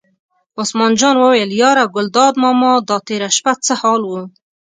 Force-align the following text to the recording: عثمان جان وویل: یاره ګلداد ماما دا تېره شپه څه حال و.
عثمان 0.61 0.91
جان 0.99 1.15
وویل: 1.19 1.49
یاره 1.61 1.85
ګلداد 1.95 2.33
ماما 2.43 2.71
دا 2.89 2.97
تېره 3.07 3.29
شپه 3.37 3.53
څه 3.65 3.73
حال 3.81 4.01
و. 4.07 4.11